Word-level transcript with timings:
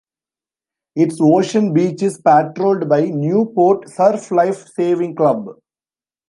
Its 0.95 1.19
ocean 1.21 1.75
beach 1.75 2.01
is 2.01 2.17
patrolled 2.19 2.89
by 2.89 3.05
Newport 3.05 3.87
Surf 3.87 4.31
Life 4.31 4.67
Saving 4.69 5.13
Club. 5.15 5.49